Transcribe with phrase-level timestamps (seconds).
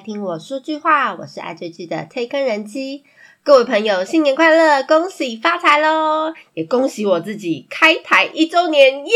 [0.00, 3.04] 听我说句话，我是爱追剧的推坑人妻。
[3.42, 6.34] 各位朋友，新年快乐，恭喜发财喽！
[6.54, 9.12] 也恭喜我自己开台一周年，耶！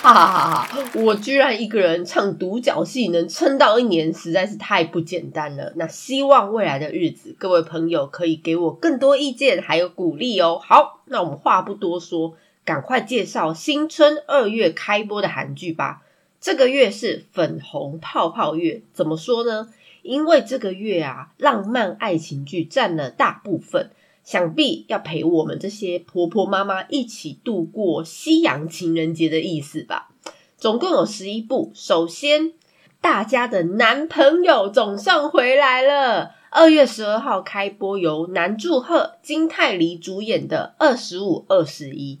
[0.00, 0.68] 哈哈哈哈！
[0.94, 5.72] 我居然一个人唱独角戏能撑到一年，实在是太不简单了。
[5.76, 10.60] 那希望未来的日子，各位朋友可以给我更多意见，还有鼓励哦。
[10.62, 12.34] 好，那我们话不多说，
[12.68, 16.02] 赶快介绍新春二月开播的韩剧吧。
[16.38, 19.72] 这个月是粉红泡泡月，怎么说呢？
[20.02, 23.90] 因为这个月啊，浪漫爱情剧占了大部分，
[24.22, 30.10] 想必要陪我们这些婆婆妈妈一起度过西洋情人节的意思吧。
[30.58, 31.72] 总共有十一部。
[31.74, 32.52] 首先，
[33.00, 36.32] 大家的男朋友总算回来了。
[36.50, 42.16] 二月十二号开播，由南柱赫、金泰梨主演的《二十五二十一》。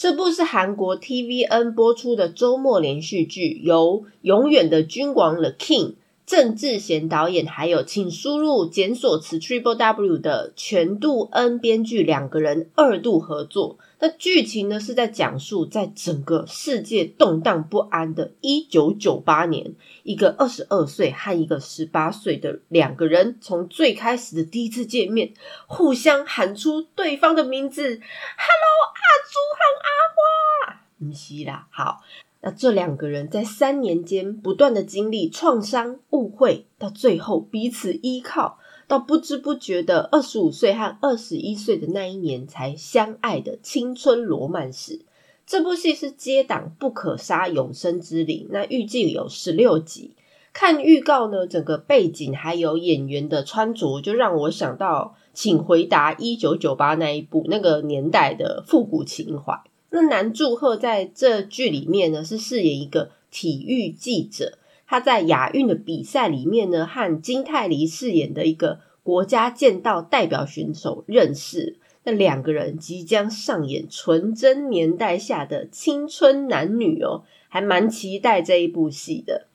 [0.00, 5.94] 这部是韩国 TVN 播出的周末连续剧，由永远的君王 The King
[6.28, 13.78] 郑智贤导演，还有请输入检索词 Triple W 的全度恩编剧两个人二度合作。
[13.98, 25.32] 那剧情呢是在讲述，在整个世界动荡不安的一九九八年，一个二十二岁和一个十八岁的两个人，从最开始的第一次见面，
[25.66, 32.02] 互相喊出对方的名字，Hello 阿朱和阿花，唔是啦，好，
[32.40, 38.58] 那这两个人在三年间不断的经历创伤、误会，到最后彼此依靠。
[38.86, 45.02] 到不知不觉的二十五岁和二十一岁的那一年才相爱的青春罗曼史。
[45.46, 50.14] 这部戏是接档《不可杀永生之灵》，那预计有十六集。
[50.54, 59.60] 看预告呢，整个背景还有演员的穿着，就让我想到《请回答一九九八》那一部那个年代的复古情怀。
[59.90, 64.58] 那男祝贺在这剧里面呢，是饰演一个体育记者。
[64.86, 79.46] 他在亚运的比赛里面呢，和金泰梨饰演的一个国家剑道代表选手认识，那两个人即将上演纯真年代下的青春男女哦，还蛮期待这一部戏的。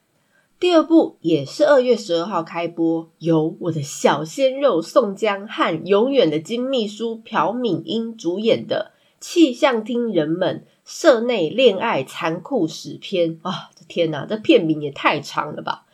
[0.60, 8.93] 第二部也是二月十二号开播，由我的小鲜肉宋江和永远的金秘书朴敏英主演的
[9.24, 13.70] 气象厅人们社内恋爱残酷史篇啊。
[13.88, 15.86] 天哪，这片名也太长了吧！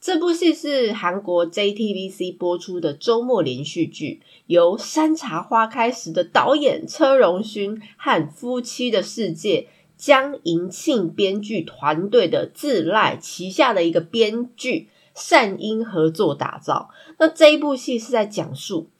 [0.00, 9.62] 这部戏是韩国 JTBC 播出的周末连续剧，由《山茶花开时》的导演车荣勋和《夫妻的世界》
[9.96, 16.90] 江银庆编剧团队的自赖旗下的一个编剧善英合作打造。
[17.18, 18.90] 那这一部戏是在讲述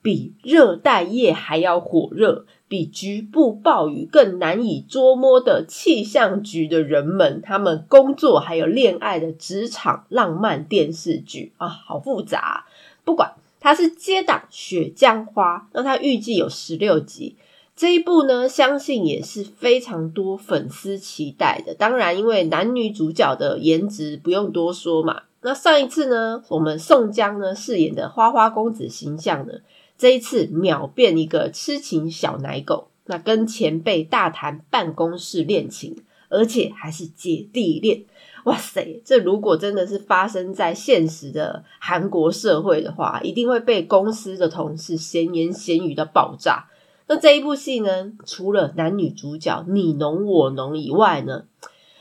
[0.00, 2.46] 比热带夜还要火热。
[2.68, 12.66] 比局部暴雨更难以捉摸的气象局的人们，他们工作还有恋爱的职场浪漫电视剧啊，好复杂。
[13.04, 17.36] 不管它是接档《雪浆花》，那它预计有十六集。
[17.76, 21.74] 这一部呢，相信也是非常多粉丝期待的。
[21.74, 25.22] 当然，因为男女主角的颜值不用多说嘛。
[25.42, 29.54] 那上一次呢，我们宋江呢饰演的花花公子形象呢？
[29.96, 35.96] 这一次秒变一个痴情小奶狗，那跟前辈大谈办公室恋情，
[36.28, 38.02] 而且还是姐弟恋。
[38.44, 46.66] 哇塞，这如果真的是发生在现实的韩国社会的话，一定会被公司的同事闲言闲语的爆炸。
[47.06, 51.44] 那这一部戏呢，除了男女主角你侬我侬以外呢，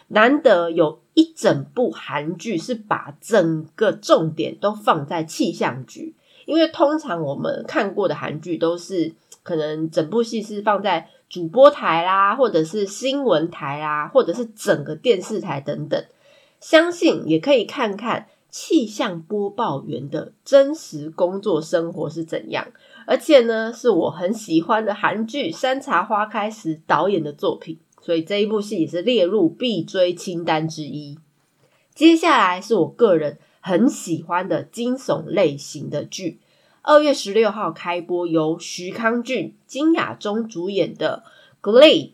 [0.08, 6.16] 难得有一整部韩剧是把整个重点都放在气象局。
[6.46, 9.14] 因为通常我们看过的韩剧都是
[9.44, 16.04] 可能整部戏是放在主播台啦，或者是新闻台啦，或者是整个电视台等等。
[16.60, 22.68] 相信也可以看看气象播报员的真实工作生活是怎样。
[23.06, 31.18] 而且呢，是我很喜欢的韩剧《山茶花开时》导演的作品，所以这一部戏也是列入必追清单之一。
[31.94, 33.40] 接下来是我个人。
[33.66, 36.38] 很喜欢的惊悚类型的剧，
[36.82, 41.24] 二月十六号开播，由徐康俊、金雅中主演的
[41.66, 42.12] 《Glade》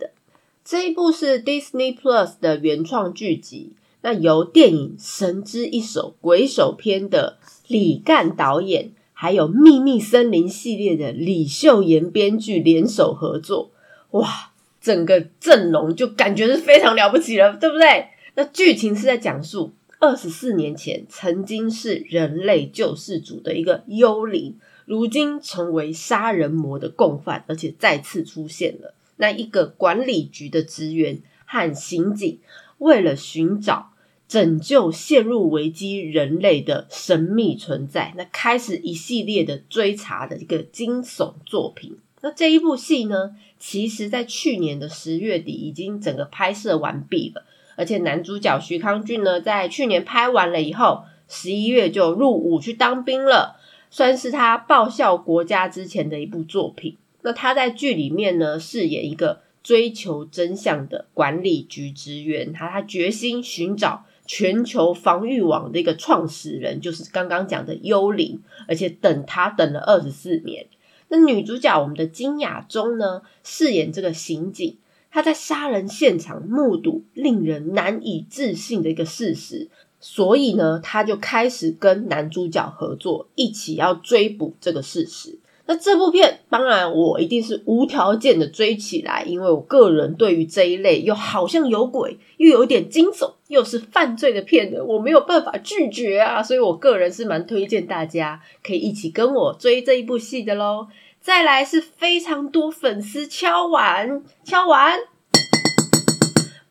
[0.63, 3.73] 这一部是 Disney Plus 的原创剧集。
[4.01, 13.71] 那由电影《神之一手》鬼手篇的李干导演，还有《秘密森林》系列的李秀妍编剧联手合作。
[14.11, 18.09] 哇，整个阵容就感觉是非常了不起了，对不对？
[18.35, 19.73] 那剧情是在讲述。
[20.01, 24.55] 二十四年前，曾经是人类救世主的一个幽灵，
[24.85, 28.93] 如今成为杀人魔的共犯，而且再次出现了。
[29.17, 32.39] 那一个管理局的职员和刑警
[32.77, 33.91] 为了寻找
[34.29, 41.97] 拯救陷入危机人类的神秘存在，那开始一系列的追查的一个惊悚作品。
[42.21, 47.43] 那这一部戏呢，其实在去年的十月底已经整个拍摄完毕了，
[47.79, 53.57] 而且男主角徐康俊呢，在去年拍完了以后，十一月就入伍去当兵了，
[53.89, 56.97] 算是他报效国家之前的一部作品。
[57.21, 70.67] 那他在剧里面呢，饰演一个追求真相的管理局职员，他他决心寻找全球防御网的一个创始人，就是刚刚讲的幽灵，而且等他等了二十四年。
[71.07, 74.77] 那女主角我们的金雅中呢，饰演这个刑警，
[75.11, 79.69] 他在杀人现场目睹令人难以置信的一个事实，
[79.99, 85.39] 所以呢，他就开始跟男主角合作，一起要追捕这个事实。
[85.65, 100.87] 那这部片当然我一定是无条件的追起来，因为我个人对于这一类又好像有鬼又有点惊悚又是犯罪的片的，我没有办法拒绝啊，所以我个人是蛮推荐大家可以一起跟我追这一部戏的喽。
[101.21, 104.99] 再来是非常多粉丝敲碗敲碗，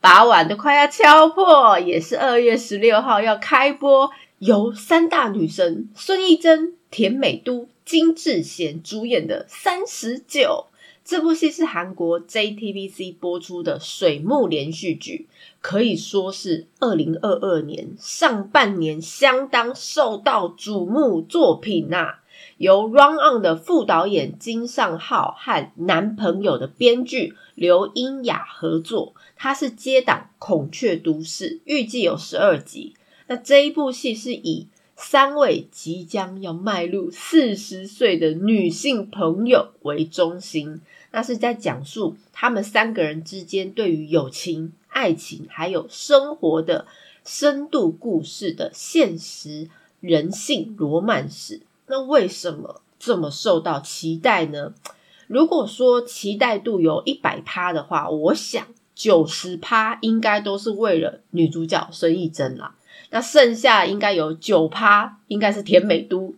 [0.00, 7.68] 把碗都快要敲破，也是二月十六号要开播，由三大女神孙艺珍、田美都。
[7.84, 10.66] 金智贤主演的《三十九》
[11.06, 15.26] 这部戏是韩国 JTBC 播出的水木连续剧，
[15.62, 22.16] 可以说是二零二二年上半年相当受到瞩目作品呐。
[22.58, 32.94] 由 Run On 的副导演金尚浩和男朋友的编剧刘英雅合作，他是接档《孔雀都市》，预计有十二集。
[33.28, 34.66] 那这一部戏是以
[34.96, 40.80] 三位即将要迈入四十岁的女性朋友为中心，
[41.12, 46.86] 那是在讲述他们三个人之间对于友情、爱情还有生活的
[47.24, 49.68] 深度故事的现实
[50.00, 51.60] 人性罗曼史。
[51.88, 54.72] 那为什么这么受到期待呢？
[55.26, 62.74] 如果说期待度有一百趴的话，我想九十趴应该都是为了女主角孙艺珍啦。
[63.10, 66.34] 那剩下应该有九趴，应该是甜美都，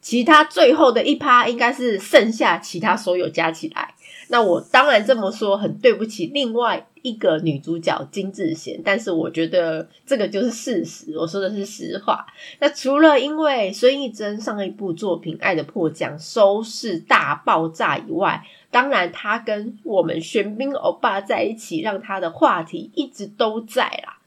[0.00, 3.94] 其他最后的一趴应该是剩下其他所有加起来。
[4.32, 12.24] 那我当然这么说很对不起另外一个女主角金智贤，但是我觉得这个就是事实，我说的是实话。
[12.58, 24.18] 那除了因为孙艺珍上一部作品《爱的迫降》收视大爆炸以外，当然她跟我们玄彬欧巴在一起，让她的话题一直都在啦。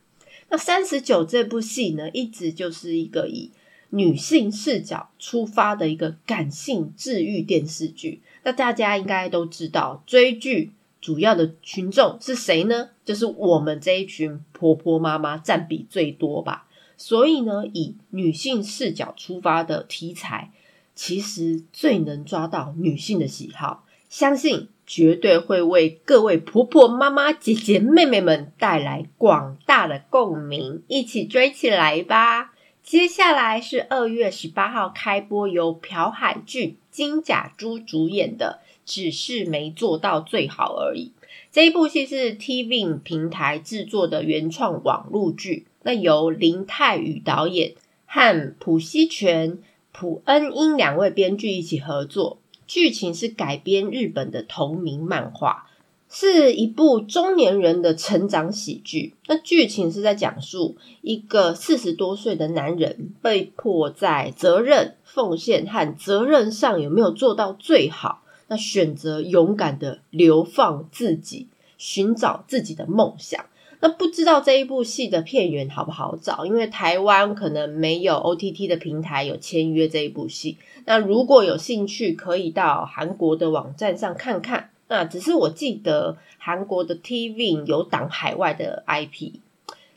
[0.49, 3.49] 那三十九这部戏呢，一直就是一个以
[3.89, 8.21] 女性视角出发的一个感性治愈电视剧。
[8.43, 10.71] 那大家应该都知道，追剧
[11.01, 12.89] 主要的群众是谁呢？
[13.03, 16.67] 就是我们这一群婆婆妈妈占比最多吧。
[16.97, 20.51] 所以呢，以女性视角出发的题材，
[20.93, 23.85] 其实最能抓到女性的喜好。
[24.09, 24.69] 相信。
[24.87, 32.53] 绝对会为各位婆婆、妈妈、姐姐、妹妹们带来广大的共鸣，一起追起来吧！
[32.85, 41.11] 接下来是二月十八号开播，由朴海俊、金甲珠主演的《只是没做到最好而已》。
[41.51, 47.73] 这一部戏是 TVN 平台制作的原创网络剧，那由林泰宇导演
[48.05, 49.57] 和朴熙全、
[49.91, 52.37] 朴恩英两位编剧一起合作。
[52.67, 55.71] 剧情是改编日本的同名漫画，
[56.17, 59.15] 是一部中年人的成长喜剧。
[59.27, 68.23] 那剧情是在讲述一个四十多岁的男人被迫在责任、奉献和责任上有没有做到最好？
[68.47, 73.43] 那选择勇敢的流放自己，寻找自己的梦想。
[73.81, 76.45] 那不知道这一部戏的片源好不好找？
[76.45, 80.57] 因为台湾可能没有 OTT 的平台有签约这一部戏。
[80.85, 84.69] 那如果有兴趣，可以到韩国的网站上看看。
[84.87, 89.33] 那只是我记得韩国的 TV 有挡海外的 IP。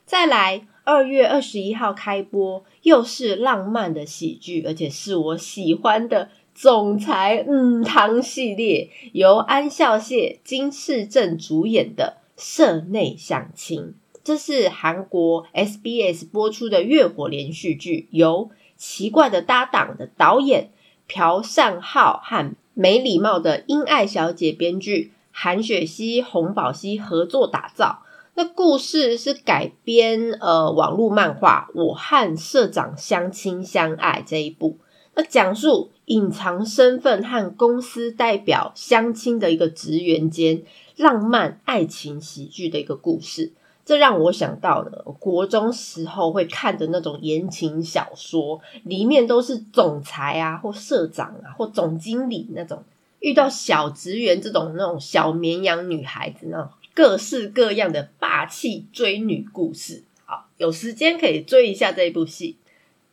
[0.04, 12.18] 再来，二月二十一号开播，又是浪漫的喜剧，而且是我喜欢的总裁嗯汤系列，由安孝燮、金世正主演的。
[12.40, 20.70] 社内相亲，这是韩国 SBS 播出的月火连续剧，由奇怪的搭档的导演
[21.08, 28.04] 朴善浩和没礼貌的英爱小姐编剧韩雪熙、洪宝熙合作打造。
[28.36, 34.78] 那故事是改编呃网络漫画《我和社长相亲相爱》这一部，
[35.16, 40.62] 那讲述隐藏身份和公司代表相亲的一个职员间。
[40.94, 43.52] 浪漫爱情喜剧的一个故事，
[43.88, 52.84] 这让我想到了，国中时候会看的那种言情小说，里面都是总裁啊，或社长啊，或总经理那种，
[53.20, 60.04] 遇到小职员这种那种小绵羊女孩子，那种各式各样的霸气追女故事。
[60.26, 62.58] 好，有时间可以追一下这一部戏。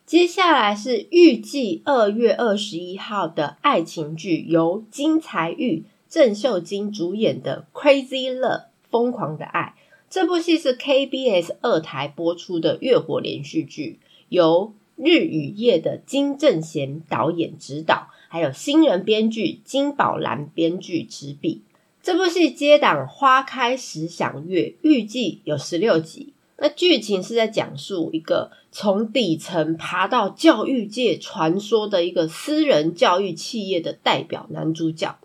[0.04, 9.74] 接下来是预计二月二十一号的爱情剧，由金财玉、郑秀晶主演的《Crazy Love》疯狂的爱。
[10.08, 13.98] 这部戏是 KBS 二台播出的月火连续剧，
[14.28, 21.62] 由日与夜的金正贤导演指导，还有新人编剧金宝兰编剧执笔。
[22.02, 26.32] 这部戏接档花开时享月，预计有十六集。
[26.56, 35.18] 那剧情是在讲述一个从底层爬到教育界传说的一个私人教育企业的代表男主角，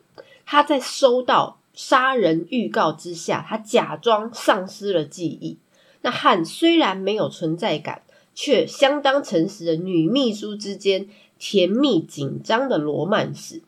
[0.46, 1.61] 他在收到。
[1.84, 5.58] 杀人预告之下，他假装丧失了记忆。
[6.04, 8.04] 那和虽然没有存在感，
[8.36, 11.08] 却相当诚实的女秘书之间
[11.40, 13.64] 甜蜜紧张的罗曼史。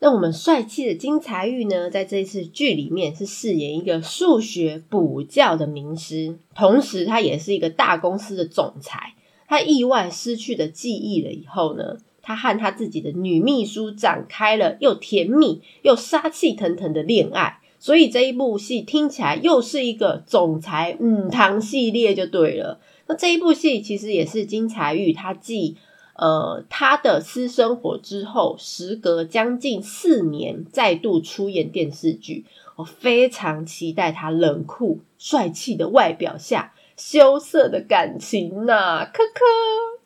[0.00, 9.14] 那我们帅气的金财玉呢，在这次剧里面是饰演一个数学补教的名师，同时他也是一个大公司的总裁。
[9.48, 11.96] 他意外失去的记忆了以后呢？
[12.24, 22.80] 他和他自己的女秘书展开了又甜蜜又杀气腾腾的恋爱，所以这一部戏听起来又是一个总裁嗯堂系列就对了。
[23.06, 25.76] 那这一部戏其实也是金财玉他继
[26.16, 40.03] 呃他的私生活之后，时隔将近四年再度出演电视剧，我非常期待他冷酷帅气的外表下羞涩的感情呐，科科。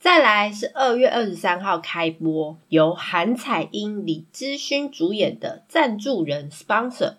[0.00, 7.16] 再来是二月二十三号开播，由韩彩英、李知勋主演的赞助人 （sponsor），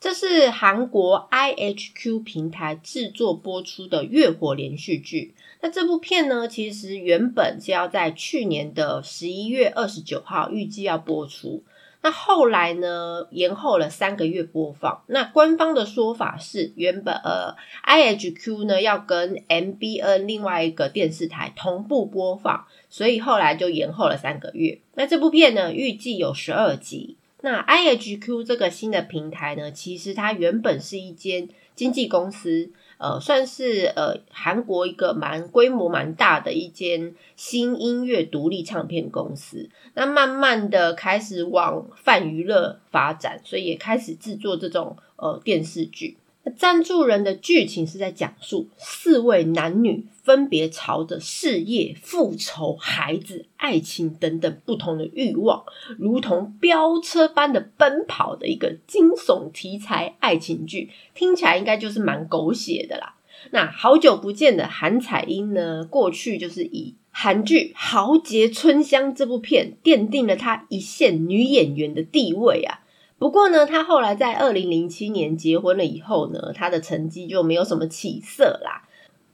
[0.00, 5.34] 这是韩国 IHQ 平台制作播出的月火连续剧。
[5.60, 11.62] 那这部片呢，其实原本是要在去年的十一月二十九号预计要播出。
[12.02, 13.28] 那后来呢？
[13.30, 15.04] 延后了三个月播放。
[15.06, 17.54] 那官方的说法是，原本呃
[17.86, 24.80] ，IHQ 呢要跟 MBN 另外一个电视台同步播放，所以后来就延后了三个月。
[24.94, 27.16] 那这部片呢，预计有十二集。
[27.42, 32.70] 那 IHQ 这个新的平台呢，其实它原本是一间经纪公司。
[32.98, 46.16] 呃，算是呃韩国一个蛮规模蛮大的一间新音乐独立唱片公司，那慢慢的开始往泛娱乐发展，所以也开始制作这种呃电视剧。
[46.44, 55.64] 那赞助人的剧情是在讲述四位男女分别朝着事业、复仇、孩子、爱情等等不同的欲望，
[55.98, 63.14] 如同飙车般的奔跑的一个惊悚题材爱情剧，听起来应该就是蛮狗血的啦。
[63.50, 72.80] 那好久不见的韩彩英呢，过去就是以韩剧《豪杰春香》这部片奠定了她一线女演员的地位啊。
[73.22, 78.82] 不过呢，他后来在二零零七年结婚了以后呢，他的成绩就没有什么起色啦。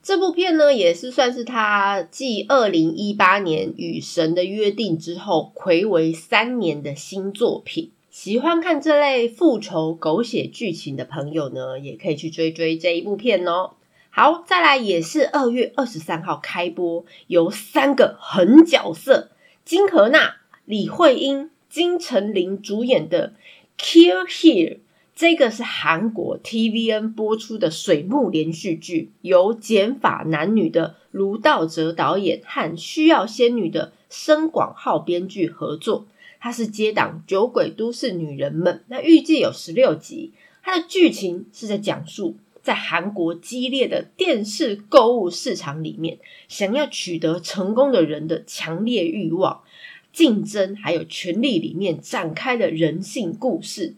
[0.03, 7.89] 这部片呢，也是算是他继二零一八年《与神的约定》之后，魁违三年的新作品。
[8.11, 13.71] 喜欢看这类复仇狗血剧情的朋友呢，也可以去追追这一部片哦。
[14.11, 19.31] 好，再来也是二月二十三号开播，由三个狠角色
[19.65, 23.33] 金荷娜、李慧英、金城琳主演的。
[23.79, 24.79] Kill Here，
[25.15, 36.07] 这个是韩国 TVN 播出的水木连续剧，由减法男女的卢道哲导演和需要仙女的申广浩编剧合作。
[36.41, 40.33] 它是接档《酒鬼都市女人们》，那预计有十六集。
[40.61, 49.63] 它的剧情是在讲述在韩国激烈的电视购物市场里面，想要取得成功的人的强烈欲望。
[50.11, 53.95] 竞争还有权力里面展开的人性故事，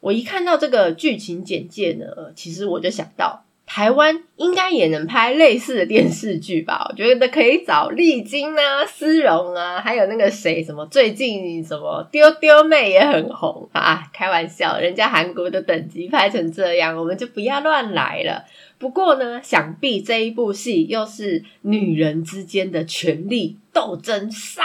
[0.00, 6.86] 我一看到这个剧情简介呢，其实我就想到台湾应该也能拍类似的电视剧吧？
[6.90, 14.06] 我觉得可以找丽晶啊、丝荣啊，还有那个谁什么最近什么丢丢妹也很红啊！
[14.12, 18.44] 开玩笑，人家韩国的等级拍成这样，我们就不要乱来了。
[18.76, 24.62] 不过呢，想必这一部戏又是女人之间的权力斗争杀。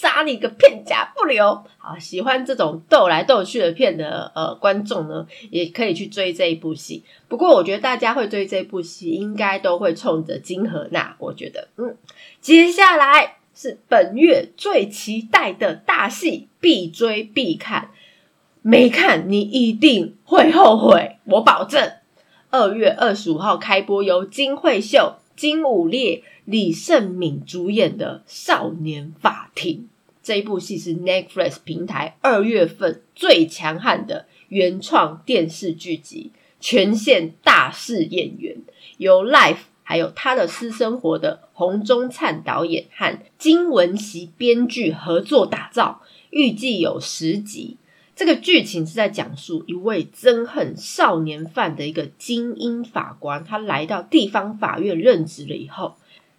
[0.00, 1.62] 杀你个片甲不留！
[1.76, 7.04] 好，喜欢这种斗来斗去的片的呃观众呢，也可以去追这一部戏。
[7.28, 11.14] 不过，我觉得大家会追这部戏，应该都会冲着金荷娜。
[11.18, 11.94] 我觉得，嗯，
[12.40, 17.90] 接下来是本月最期待的大戏，必追必看，
[18.62, 21.92] 没看你一定会后悔，我保证。
[22.48, 29.76] 二月二十五号开播，由金惠秀、金武烈、李胜敏主演的《少年法庭》
[30.22, 36.30] 这一部戏是 Netflix 平台二月份最强悍的原创电视剧集，
[36.60, 38.58] 全线大势演员，
[38.98, 47.78] 由 Life 还有他的私生活的洪忠灿导演和金文熙编剧合作打造，预计有十集。
[48.20, 55.94] 这个剧情是在讲述一位憎恨少年犯的一个精英法官，他来到地方法院任职了以后，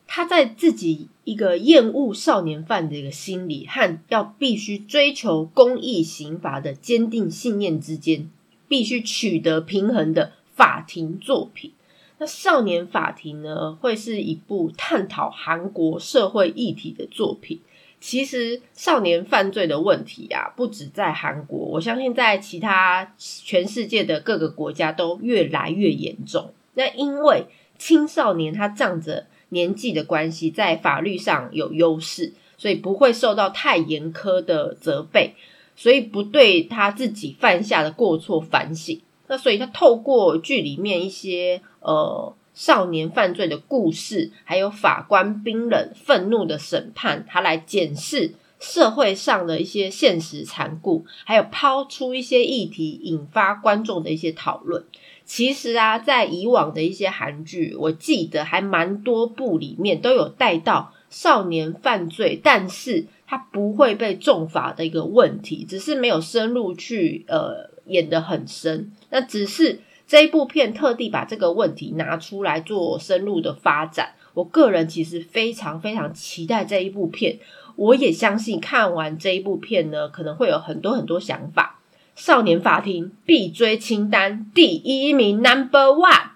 [0.06, 8.30] 他在自己一个厌恶少年犯的一个心理和要必须追求公益刑罚的坚定信念之间，
[8.68, 11.72] 必须取得平衡的法庭作品。
[12.20, 17.60] 那《少年法庭》呢，会是一部探讨韩国社会议题的作品。
[18.02, 26.52] 其实少年犯罪的问题啊，不止在韩国，我相信在其他全世界的各个国家都越来越严重。
[26.74, 27.46] 那因为
[27.78, 35.36] 青少年他仗着年纪的关系，在法律上有优势，所以不会受到太严苛的责备，
[35.76, 39.00] 所以不对他自己犯下的过错反省。
[39.28, 42.34] 那所以他透过剧里面一些呃。
[42.54, 54.84] 少年犯罪的故事，还有法官冰冷愤怒的审判，他来检视社会上的一些现实残酷，还有抛出一些议题，引发观众的一些讨论。
[55.24, 69.80] 其实啊，在以往的一些韩剧，我记得还蛮多部里面都有带到少年犯罪，但是他不会被重罚的一个问题，只是没有深入去呃演得很深，那只是。
[70.12, 77.40] 这一部片特地把这个问题拿出来做深入的发展，我个人其实非常非常期待这一部片。
[77.78, 81.80] 我也相信看完这一部片呢，可能会有很多很多想法。
[82.14, 86.32] 少年法庭必追清单第一名 Number One，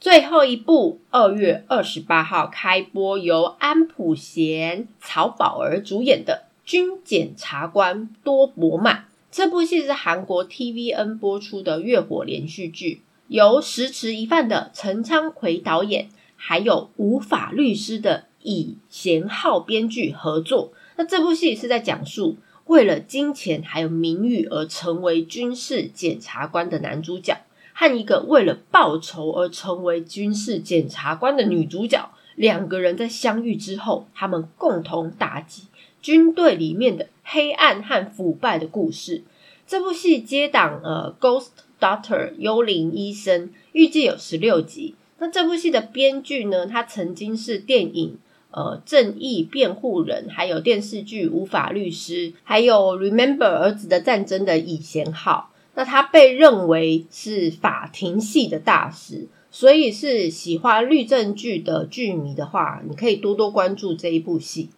[0.00, 8.94] 最后一部二月二十八号开播，由安普贤、曹宝儿主演的《军检察官多伯曼》。
[9.36, 20.72] 这部戏是韩国 TVN 播出的月火连续剧，由石池一饭的陈昌奎导演，还有无法律师的尹贤浩编剧合作。
[20.94, 27.38] 那这部戏是在讲述为了金钱还有名誉而成为军事检察官的男主角，
[27.72, 35.64] 和一个为了报仇而成为军事检察官的女主角，两个人在相遇之后，他们共同打击。
[36.00, 39.24] 军队里面的黑暗和腐败的故事。
[39.66, 41.48] 这部戏接档呃，《Ghost
[41.80, 44.94] Doctor》幽灵医生，预计有十六集。
[45.18, 46.66] 那这部戏的编剧呢？
[46.66, 48.18] 他曾经是电影
[48.50, 55.50] 呃《正义辩护人》，还有电视剧《无法律师》，还有《Remember 儿子的战争》的以贤浩。
[55.74, 64.68] 那他被认为是法庭戏的大师，所以是喜欢律政剧的剧迷的话，你可以多多关注这一部戏。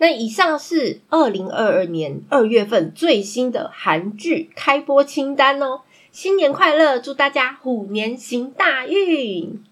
[0.00, 5.82] 那以上是二零二二年二月份最新的韩剧开播清单哦！
[6.10, 9.62] 新年快乐，祝大家虎年行大运！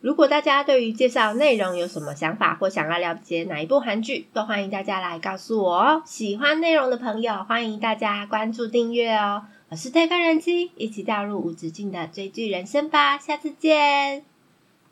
[0.00, 6.02] 如果大家对于介绍内容有什么想法，或想要了解哪一部韩剧，都欢迎大家来告诉我哦！
[6.06, 9.42] 喜欢内容的朋友，欢迎大家关注订阅哦！
[9.70, 13.18] 我是泰克人机，一起掉入无止境的追剧人生吧！
[13.18, 14.33] 下次见。